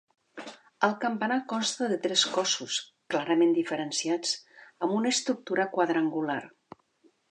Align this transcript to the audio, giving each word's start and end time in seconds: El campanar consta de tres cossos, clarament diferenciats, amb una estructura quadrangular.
El 0.87 0.95
campanar 1.03 1.37
consta 1.51 1.89
de 1.91 1.99
tres 2.07 2.25
cossos, 2.39 2.79
clarament 3.15 3.55
diferenciats, 3.61 4.35
amb 4.85 5.01
una 5.01 5.17
estructura 5.17 5.71
quadrangular. 5.79 6.45